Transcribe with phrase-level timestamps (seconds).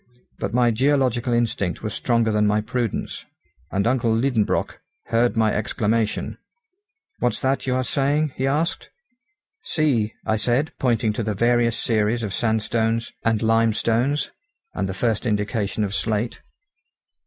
[0.39, 3.23] But my geological instinct was stronger than my prudence,
[3.69, 6.39] and uncle Liedenbrock heard my exclamation.
[7.19, 8.89] "What's that you are saying?" he asked.
[9.61, 14.31] "See," I said, pointing to the varied series of sandstones and limestones,
[14.73, 16.41] and the first indication of slate.